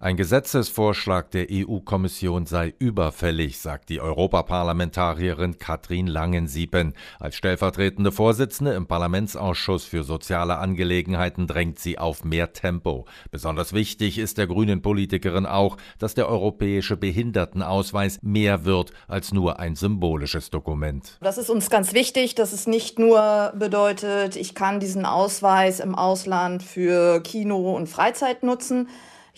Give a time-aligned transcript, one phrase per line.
[0.00, 6.94] Ein Gesetzesvorschlag der EU-Kommission sei überfällig, sagt die Europaparlamentarierin Katrin Langensiepen.
[7.18, 13.06] Als stellvertretende Vorsitzende im Parlamentsausschuss für soziale Angelegenheiten drängt sie auf mehr Tempo.
[13.32, 19.58] Besonders wichtig ist der grünen Politikerin auch, dass der europäische Behindertenausweis mehr wird als nur
[19.58, 21.18] ein symbolisches Dokument.
[21.22, 25.96] Das ist uns ganz wichtig, dass es nicht nur bedeutet, ich kann diesen Ausweis im
[25.96, 28.86] Ausland für Kino und Freizeit nutzen,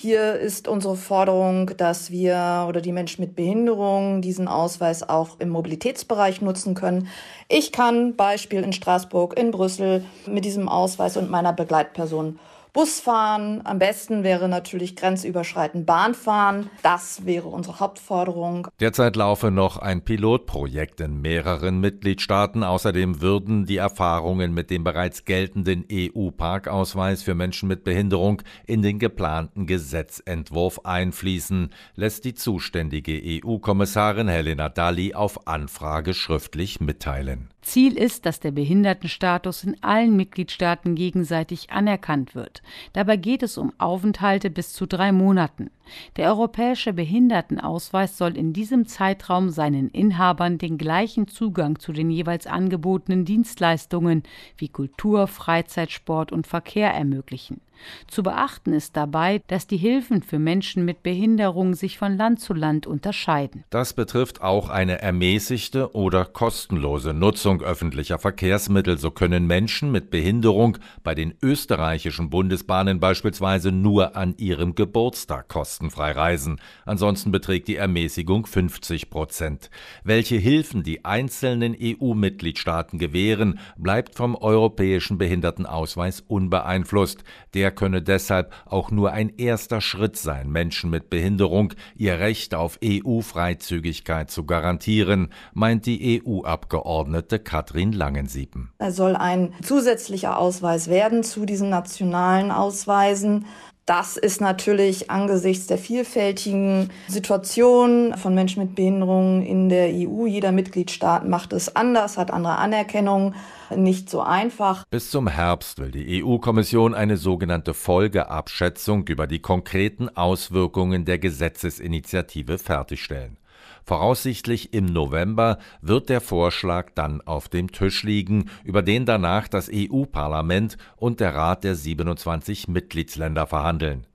[0.01, 5.51] hier ist unsere Forderung, dass wir oder die Menschen mit Behinderung diesen Ausweis auch im
[5.51, 7.09] Mobilitätsbereich nutzen können.
[7.49, 12.39] Ich kann Beispiel in Straßburg, in Brüssel mit diesem Ausweis und meiner Begleitperson
[12.73, 13.63] Bus fahren.
[13.65, 16.71] Am besten wäre natürlich grenzüberschreitend Bahn fahren.
[16.83, 18.69] Das wäre unsere Hauptforderung.
[18.79, 22.63] Derzeit laufe noch ein Pilotprojekt in mehreren Mitgliedstaaten.
[22.63, 28.99] Außerdem würden die Erfahrungen mit dem bereits geltenden EU-Parkausweis für Menschen mit Behinderung in den
[28.99, 37.51] geplanten Gesetzentwurf einfließen, lässt die zuständige EU-Kommissarin Helena Dalli auf Anfrage schriftlich mitteilen.
[37.63, 42.60] Ziel ist, dass der Behindertenstatus in allen Mitgliedstaaten gegenseitig anerkannt wird.
[42.93, 45.71] Dabei geht es um Aufenthalte bis zu drei Monaten.
[46.17, 52.47] Der europäische Behindertenausweis soll in diesem Zeitraum seinen Inhabern den gleichen Zugang zu den jeweils
[52.47, 54.23] angebotenen Dienstleistungen
[54.57, 57.61] wie Kultur, Freizeit, Sport und Verkehr ermöglichen.
[58.09, 62.53] Zu beachten ist dabei, dass die Hilfen für Menschen mit Behinderung sich von Land zu
[62.53, 63.65] Land unterscheiden.
[63.71, 68.99] Das betrifft auch eine ermäßigte oder kostenlose Nutzung öffentlicher Verkehrsmittel.
[68.99, 75.80] So können Menschen mit Behinderung bei den österreichischen Bundesbahnen beispielsweise nur an ihrem Geburtstag kosten
[75.81, 76.61] kostenfrei reisen.
[76.85, 79.71] Ansonsten beträgt die Ermäßigung 50 Prozent.
[80.05, 87.25] Welche Hilfen die einzelnen EU-Mitgliedstaaten gewähren, bleibt vom europäischen Behindertenausweis unbeeinflusst.
[87.55, 92.79] Der könne deshalb auch nur ein erster Schritt sein, Menschen mit Behinderung ihr Recht auf
[92.85, 98.71] EU-Freizügigkeit zu garantieren, meint die EU-Abgeordnete Katrin Langensiepen.
[98.79, 103.47] Er soll ein zusätzlicher Ausweis werden zu diesen nationalen Ausweisen.
[103.87, 110.53] Das ist natürlich angesichts der vielfältigen Situation von Menschen mit Behinderungen in der EU, jeder
[110.53, 113.35] Mitgliedstaat macht es anders, hat andere Anerkennung,
[113.75, 114.85] nicht so einfach.
[114.91, 122.59] Bis zum Herbst will die EU-Kommission eine sogenannte Folgeabschätzung über die konkreten Auswirkungen der Gesetzesinitiative
[122.59, 123.39] fertigstellen.
[123.85, 129.71] Voraussichtlich im November wird der Vorschlag dann auf dem Tisch liegen, über den danach das
[129.73, 134.07] EU-Parlament und der Rat der 27 Mitgliedsländer verhandeln.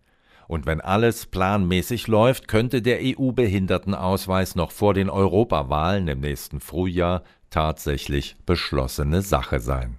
[0.47, 7.23] Und wenn alles planmäßig läuft, könnte der EU-Behindertenausweis noch vor den Europawahlen im nächsten Frühjahr
[7.49, 9.93] tatsächlich beschlossene Sache sein.